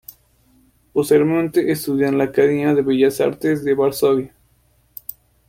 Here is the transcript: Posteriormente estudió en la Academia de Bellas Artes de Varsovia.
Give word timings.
Posteriormente 0.93 1.71
estudió 1.71 2.07
en 2.07 2.17
la 2.17 2.23
Academia 2.23 2.73
de 2.73 2.81
Bellas 2.81 3.21
Artes 3.21 3.63
de 3.63 3.75
Varsovia. 3.75 4.33